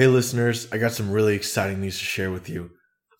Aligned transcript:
Hey, 0.00 0.06
listeners, 0.06 0.66
I 0.72 0.78
got 0.78 0.92
some 0.92 1.10
really 1.10 1.34
exciting 1.34 1.82
news 1.82 1.98
to 1.98 2.04
share 2.06 2.30
with 2.30 2.48
you. 2.48 2.70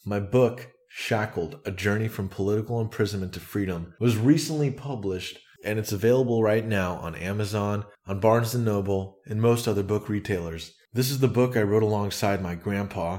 My 0.06 0.18
book, 0.18 0.70
Shackled 0.88 1.60
A 1.66 1.70
Journey 1.70 2.08
from 2.08 2.30
Political 2.30 2.80
Imprisonment 2.80 3.34
to 3.34 3.40
Freedom, 3.40 3.92
was 4.00 4.16
recently 4.16 4.70
published 4.70 5.40
and 5.62 5.78
it's 5.78 5.92
available 5.92 6.42
right 6.42 6.64
now 6.64 6.94
on 6.94 7.14
Amazon, 7.16 7.84
on 8.06 8.18
Barnes 8.18 8.54
& 8.54 8.56
Noble, 8.56 9.18
and 9.26 9.42
most 9.42 9.68
other 9.68 9.82
book 9.82 10.08
retailers. 10.08 10.72
This 10.94 11.10
is 11.10 11.18
the 11.18 11.28
book 11.28 11.54
I 11.54 11.64
wrote 11.64 11.82
alongside 11.82 12.40
my 12.40 12.54
grandpa, 12.54 13.18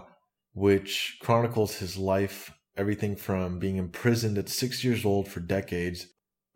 which 0.54 1.20
chronicles 1.22 1.76
his 1.76 1.98
life, 1.98 2.52
everything 2.76 3.16
from 3.16 3.60
being 3.60 3.78
imprisoned 3.78 4.40
at 4.40 4.50
6 4.50 4.84
years 4.84 5.06
old 5.06 5.28
for 5.28 5.40
decades 5.40 6.08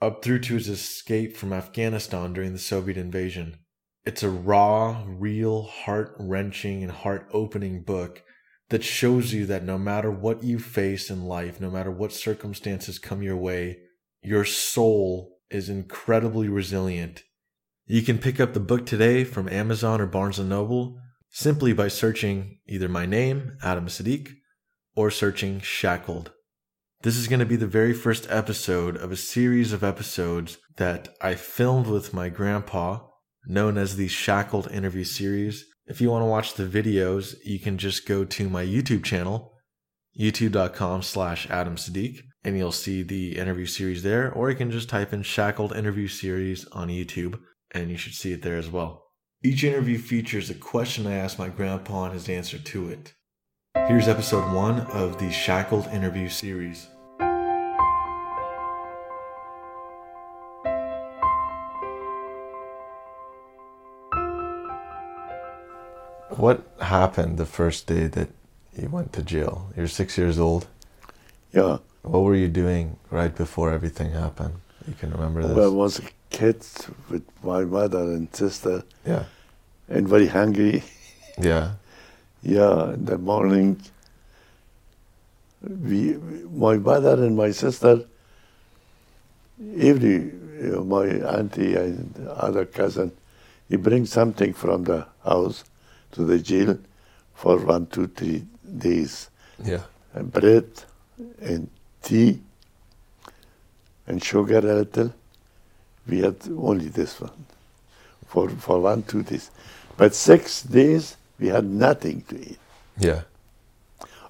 up 0.01 0.23
through 0.23 0.39
to 0.39 0.55
his 0.55 0.69
escape 0.69 1.37
from 1.37 1.53
Afghanistan 1.53 2.33
during 2.33 2.53
the 2.53 2.57
Soviet 2.57 2.97
invasion. 2.97 3.59
It's 4.05 4.21
a 4.21 4.29
raw, 4.29 5.03
real, 5.07 5.63
heart 5.63 6.15
wrenching, 6.19 6.83
and 6.83 6.91
heart 6.91 7.27
opening 7.33 7.81
book 7.81 8.21
that 8.69 8.83
shows 8.83 9.33
you 9.33 9.47
that 9.47 9.63
no 9.63 9.79
matter 9.79 10.11
what 10.11 10.43
you 10.43 10.59
face 10.59 11.09
in 11.09 11.25
life, 11.25 11.59
no 11.59 11.71
matter 11.71 11.89
what 11.89 12.13
circumstances 12.13 12.99
come 12.99 13.23
your 13.23 13.35
way, 13.35 13.79
your 14.21 14.45
soul 14.45 15.39
is 15.49 15.69
incredibly 15.69 16.47
resilient. 16.47 17.23
You 17.87 18.03
can 18.03 18.19
pick 18.19 18.39
up 18.39 18.53
the 18.53 18.59
book 18.59 18.85
today 18.85 19.23
from 19.23 19.49
Amazon 19.49 19.99
or 19.99 20.05
Barnes 20.05 20.39
& 20.39 20.39
Noble 20.39 20.99
simply 21.29 21.73
by 21.73 21.87
searching 21.87 22.59
either 22.67 22.87
my 22.87 23.07
name, 23.07 23.57
Adam 23.63 23.87
Siddiq, 23.87 24.29
or 24.95 25.09
searching 25.09 25.59
Shackled. 25.59 26.31
This 27.01 27.17
is 27.17 27.27
going 27.27 27.39
to 27.39 27.45
be 27.45 27.55
the 27.55 27.67
very 27.67 27.93
first 27.93 28.27
episode 28.29 28.97
of 28.97 29.11
a 29.11 29.17
series 29.17 29.73
of 29.73 29.83
episodes 29.83 30.59
that 30.77 31.09
I 31.21 31.35
filmed 31.35 31.87
with 31.87 32.13
my 32.13 32.29
grandpa 32.29 32.99
known 33.47 33.77
as 33.77 33.95
the 33.95 34.07
Shackled 34.07 34.71
interview 34.71 35.03
series. 35.03 35.65
If 35.87 36.01
you 36.01 36.09
want 36.09 36.23
to 36.23 36.27
watch 36.27 36.53
the 36.53 36.65
videos, 36.65 37.35
you 37.43 37.59
can 37.59 37.77
just 37.77 38.07
go 38.07 38.25
to 38.25 38.49
my 38.49 38.65
YouTube 38.65 39.03
channel, 39.03 39.53
youtube.com 40.19 41.01
slash 41.01 41.49
Adam 41.49 41.75
Siddiq, 41.75 42.21
and 42.43 42.57
you'll 42.57 42.71
see 42.71 43.03
the 43.03 43.37
interview 43.37 43.65
series 43.65 44.03
there, 44.03 44.31
or 44.31 44.49
you 44.49 44.55
can 44.55 44.71
just 44.71 44.89
type 44.89 45.13
in 45.13 45.23
Shackled 45.23 45.75
interview 45.75 46.07
series 46.07 46.65
on 46.67 46.87
YouTube, 46.87 47.39
and 47.71 47.89
you 47.89 47.97
should 47.97 48.13
see 48.13 48.31
it 48.31 48.41
there 48.41 48.57
as 48.57 48.69
well. 48.69 49.03
Each 49.43 49.63
interview 49.63 49.99
features 49.99 50.49
a 50.49 50.55
question 50.55 51.05
I 51.05 51.13
asked 51.13 51.37
my 51.37 51.49
grandpa 51.49 52.05
and 52.05 52.13
his 52.13 52.29
answer 52.29 52.57
to 52.57 52.89
it. 52.89 53.13
Here's 53.87 54.07
episode 54.07 54.51
one 54.53 54.79
of 54.87 55.19
the 55.19 55.31
Shackled 55.31 55.87
interview 55.87 56.29
series. 56.29 56.87
What 66.37 66.67
happened 66.81 67.37
the 67.37 67.45
first 67.45 67.87
day 67.87 68.07
that 68.07 68.29
you 68.77 68.89
went 68.89 69.13
to 69.13 69.23
jail? 69.23 69.69
You're 69.75 69.87
six 69.87 70.17
years 70.17 70.37
old. 70.37 70.67
Yeah. 71.53 71.77
What 72.01 72.23
were 72.23 72.35
you 72.35 72.49
doing 72.49 72.97
right 73.09 73.33
before 73.33 73.71
everything 73.71 74.11
happened? 74.11 74.55
You 74.85 74.93
can 74.93 75.11
remember 75.11 75.41
this? 75.47 75.55
Well, 75.55 75.71
I 75.71 75.73
was 75.73 75.99
a 75.99 76.03
kid 76.29 76.65
with 77.09 77.23
my 77.41 77.63
mother 77.63 78.01
and 78.01 78.27
sister 78.35 78.83
yeah. 79.05 79.23
and 79.87 80.07
very 80.07 80.27
hungry. 80.27 80.83
Yeah. 81.39 81.73
Yeah, 82.47 82.93
in 82.93 83.05
the 83.05 83.17
morning, 83.17 83.81
we, 85.67 86.13
my 86.53 86.77
mother 86.77 87.15
and 87.25 87.35
my 87.35 87.49
sister, 87.49 88.05
every, 89.75 90.29
you 90.61 90.71
know, 90.73 90.83
my 90.83 91.07
auntie 91.07 91.73
and 91.73 92.13
other 92.27 92.67
cousin, 92.67 93.11
he 93.67 93.77
brings 93.77 94.11
something 94.11 94.53
from 94.53 94.83
the 94.83 95.07
house 95.23 95.63
to 96.15 96.23
the 96.25 96.39
jail 96.39 96.77
for 97.33 97.57
one, 97.57 97.85
two, 97.87 98.07
three 98.07 98.45
days. 98.77 99.29
Yeah. 99.63 99.81
And 100.13 100.31
bread 100.31 100.67
and 101.41 101.69
tea 102.01 102.41
and 104.07 104.23
sugar 104.23 104.59
a 104.59 104.75
little. 104.83 105.13
We 106.07 106.19
had 106.19 106.37
only 106.57 106.87
this 106.87 107.19
one 107.19 107.45
for, 108.27 108.49
for 108.49 108.79
one, 108.79 109.03
two 109.03 109.23
days. 109.23 109.51
But 109.97 110.13
six 110.13 110.61
days, 110.61 111.17
we 111.39 111.47
had 111.47 111.65
nothing 111.65 112.21
to 112.29 112.39
eat. 112.39 112.59
Yeah. 112.97 113.21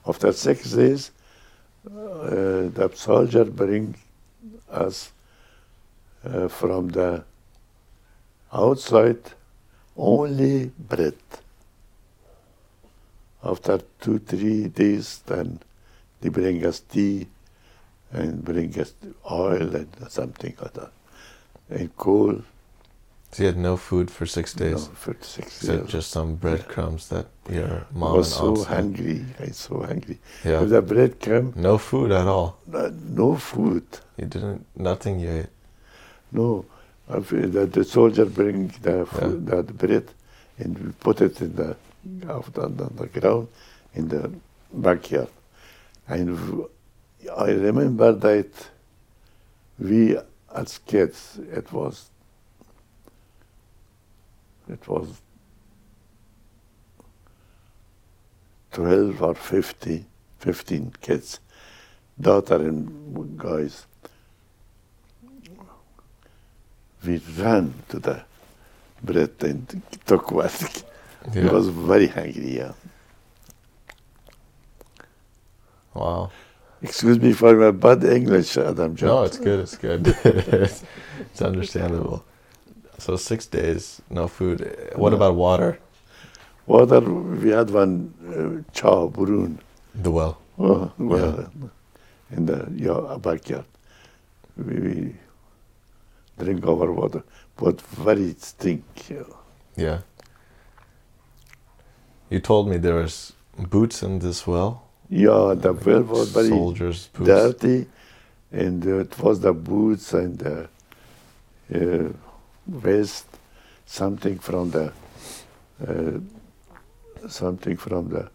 After 0.08 0.32
six 0.32 0.72
days, 0.72 1.12
uh, 1.88 2.70
the 2.74 2.92
soldier 2.94 3.46
bring 3.46 3.96
us 4.70 5.12
uh, 6.24 6.48
from 6.48 6.90
the 6.90 7.24
outside 8.52 9.20
only 9.98 10.72
bread. 10.78 11.16
After 13.46 13.80
two, 14.02 14.18
three 14.20 14.68
days, 14.70 15.22
then 15.28 15.60
they 16.22 16.30
bring 16.30 16.66
us 16.66 16.80
tea 16.80 17.28
and 18.12 18.44
bring 18.44 18.78
us 18.80 18.94
oil 19.30 19.76
and 19.76 19.88
something 20.10 20.56
like 20.62 20.74
that, 20.74 20.92
and 21.70 21.96
coal. 21.96 22.42
So 23.32 23.44
you 23.44 23.48
had 23.48 23.58
no 23.58 23.76
food 23.78 24.10
for 24.10 24.26
six 24.26 24.54
days. 24.54 24.88
No, 24.88 24.94
for 24.96 25.16
six 25.22 25.48
Except 25.62 25.84
days. 25.84 25.92
just 25.92 26.10
some 26.12 26.36
breadcrumbs 26.36 27.10
that 27.10 27.28
your 27.50 27.68
I 27.68 27.98
mom 27.98 28.18
was 28.18 28.32
and 28.40 28.58
so 28.58 28.64
hungry. 28.64 29.26
I 29.40 29.46
was 29.48 29.58
so 29.58 29.82
hungry. 29.84 30.18
Yeah. 30.46 30.64
If 30.64 30.70
the 30.70 30.82
bread 30.82 31.20
came, 31.20 31.54
No 31.56 31.78
food 31.78 32.12
at 32.12 32.28
all. 32.28 32.58
uh, 32.74 32.92
no 33.10 33.36
food. 33.36 33.84
You 34.18 34.26
didn't, 34.28 34.66
nothing 34.78 35.20
you 35.20 35.30
ate. 35.32 35.48
No, 36.32 36.66
if 37.10 37.30
the, 37.30 37.66
the 37.66 37.84
soldier 37.84 38.26
bring 38.26 38.70
the 38.82 39.06
food, 39.06 39.46
the 39.48 39.64
bread 39.64 40.06
and 40.58 40.80
we 40.80 40.92
put 40.94 41.20
it 41.22 41.42
in 41.42 41.56
the 41.58 41.76
out 42.28 42.58
on 42.58 42.78
the, 42.78 43.08
ground 43.08 43.48
in 43.94 44.08
the 44.08 44.32
backyard. 44.74 45.30
And 46.08 46.66
I 47.36 47.52
remember 47.52 48.14
that 48.14 48.52
we 49.80 50.18
as 50.54 50.78
kids, 50.80 51.40
it 51.52 51.72
was 51.72 52.10
it 54.70 54.88
was 54.88 55.22
twelve 58.72 59.22
or 59.22 59.36
50, 59.36 60.06
15 60.40 60.94
kids, 61.02 61.40
daughter 62.20 62.56
and 62.56 63.38
guys. 63.38 63.86
we 67.06 67.22
ran 67.38 67.74
to 67.90 68.00
the 68.00 68.24
bread 69.04 69.32
and 69.42 69.82
took 70.06 70.32
one. 71.26 71.44
He 71.44 71.50
was 71.50 71.70
very 71.70 72.08
hungry, 72.08 72.58
yeah. 72.58 72.74
Wow. 75.94 76.32
Excuse 76.82 77.20
me 77.20 77.34
for 77.34 77.56
my 77.56 77.72
bad 77.72 78.04
English, 78.04 78.58
Adam 78.58 78.96
John. 78.96 79.10
No, 79.10 79.24
it's 79.24 79.38
good. 79.38 79.60
It's 79.62 79.78
good. 79.78 80.08
it's 80.24 81.42
understandable. 81.42 82.24
So 82.98 83.16
six 83.18 83.46
days, 83.46 84.02
no 84.10 84.28
food. 84.28 84.60
What 84.96 85.12
No. 85.12 85.16
about 85.18 85.36
water? 85.36 85.80
Water, 86.68 87.00
we 87.02 87.50
had 87.50 87.70
one 87.70 88.14
uh, 88.28 88.72
chow, 88.74 89.08
burun. 89.10 89.58
The 89.94 90.12
well. 90.12 90.38
uh, 90.60 90.90
well, 90.98 91.50
in 92.32 92.46
the 92.46 92.68
yeah, 92.76 93.18
backyard. 93.18 93.66
We, 94.58 94.76
we 94.80 95.16
drink 96.40 96.66
our 96.66 96.92
water, 96.92 97.24
but 97.58 97.82
very 97.82 98.36
stink. 98.40 98.84
Yeah. 99.76 100.00
Yeah. 102.36 102.40
You 102.40 102.42
told 102.42 102.68
me 102.68 102.78
there 102.78 102.96
was 102.96 103.34
boots 103.58 104.04
in 104.04 104.20
this 104.20 104.46
well. 104.46 104.82
Yeah, 105.10 105.56
the 105.56 105.74
well 105.74 106.04
was 106.04 106.32
very 106.32 106.50
soldiers' 106.50 107.10
boots. 107.14 107.28
dirty, 107.28 107.88
and 108.52 108.86
uh, 108.86 109.00
it 109.00 109.18
was 109.20 109.40
the 109.40 109.54
boots 109.54 110.14
and 110.14 110.38
the 110.38 110.68
uh, 111.74 112.12
vest, 112.68 113.26
something 113.86 114.40
from 114.40 114.72
the 114.72 114.92
uh, 115.88 116.20
something 117.30 117.78
from 117.78 118.10
the 118.10 118.30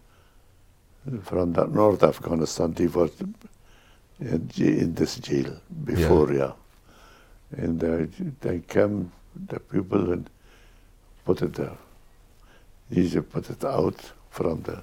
from 1.23 1.53
the 1.53 1.67
North 1.67 2.03
Afghanistan. 2.03 2.73
They 2.73 2.87
were 2.87 3.11
in, 4.21 4.51
in 4.57 4.95
this 4.95 5.17
jail 5.17 5.61
before, 5.85 6.33
yeah, 6.33 6.53
and 7.51 7.83
uh, 7.85 8.07
they 8.41 8.61
come 8.61 9.13
the 9.35 9.61
people 9.61 10.13
and 10.13 10.31
put 11.25 11.43
it 11.43 11.55
there. 11.55 11.77
They 12.91 13.21
put 13.21 13.49
it 13.51 13.65
out 13.65 14.13
from 14.31 14.63
the. 14.63 14.83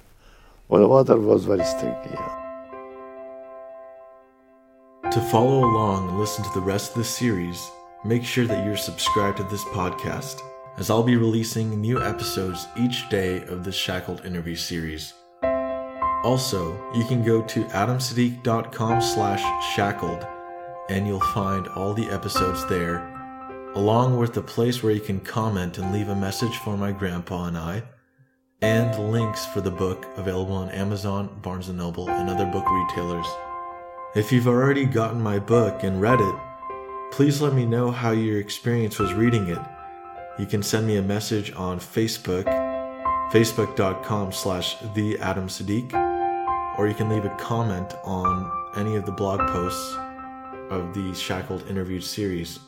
Well, 0.68 0.80
the 0.80 0.88
water 0.88 1.18
was 1.18 1.44
very 1.44 1.64
stinky. 1.64 2.10
Yeah. 2.10 2.38
To 5.10 5.20
follow 5.30 5.64
along 5.64 6.08
and 6.08 6.18
listen 6.18 6.44
to 6.44 6.50
the 6.54 6.60
rest 6.60 6.92
of 6.92 6.98
the 6.98 7.04
series, 7.04 7.70
make 8.04 8.24
sure 8.24 8.46
that 8.46 8.64
you're 8.64 8.76
subscribed 8.76 9.38
to 9.38 9.44
this 9.44 9.64
podcast, 9.64 10.40
as 10.78 10.90
I'll 10.90 11.02
be 11.02 11.16
releasing 11.16 11.80
new 11.80 12.02
episodes 12.02 12.66
each 12.76 13.08
day 13.08 13.42
of 13.44 13.64
this 13.64 13.74
Shackled 13.74 14.24
interview 14.24 14.56
series. 14.56 15.14
Also, 16.24 16.76
you 16.94 17.04
can 17.04 17.22
go 17.24 17.42
to 17.42 17.64
adamsiddiq.com 17.64 19.00
slash 19.00 19.74
shackled 19.74 20.26
and 20.88 21.06
you'll 21.06 21.20
find 21.20 21.68
all 21.68 21.94
the 21.94 22.10
episodes 22.10 22.66
there, 22.66 23.06
along 23.74 24.16
with 24.16 24.32
the 24.34 24.42
place 24.42 24.82
where 24.82 24.92
you 24.92 25.00
can 25.00 25.20
comment 25.20 25.78
and 25.78 25.92
leave 25.92 26.08
a 26.08 26.14
message 26.14 26.56
for 26.58 26.76
my 26.76 26.90
grandpa 26.90 27.44
and 27.44 27.58
I, 27.58 27.82
and 28.60 29.12
links 29.12 29.46
for 29.46 29.60
the 29.60 29.70
book 29.70 30.06
available 30.16 30.54
on 30.54 30.70
Amazon, 30.70 31.38
Barnes 31.42 31.68
& 31.68 31.70
Noble, 31.70 32.08
and 32.10 32.28
other 32.28 32.46
book 32.46 32.68
retailers. 32.68 33.26
If 34.16 34.32
you've 34.32 34.48
already 34.48 34.84
gotten 34.84 35.20
my 35.20 35.38
book 35.38 35.84
and 35.84 36.00
read 36.00 36.20
it, 36.20 36.34
please 37.12 37.40
let 37.40 37.54
me 37.54 37.64
know 37.64 37.90
how 37.90 38.10
your 38.10 38.40
experience 38.40 38.98
was 38.98 39.12
reading 39.12 39.48
it. 39.48 39.58
You 40.38 40.46
can 40.46 40.62
send 40.62 40.86
me 40.86 40.96
a 40.96 41.02
message 41.02 41.52
on 41.52 41.78
Facebook, 41.78 42.44
facebook.com 43.30 44.32
slash 44.32 44.76
the 44.94 45.18
Adam 45.18 45.46
Siddiq, 45.46 45.92
or 46.78 46.88
you 46.88 46.94
can 46.94 47.08
leave 47.08 47.24
a 47.24 47.36
comment 47.36 47.94
on 48.04 48.50
any 48.76 48.96
of 48.96 49.06
the 49.06 49.12
blog 49.12 49.40
posts 49.50 49.96
of 50.70 50.94
the 50.94 51.14
Shackled 51.14 51.66
Interviewed 51.68 52.04
series 52.04 52.58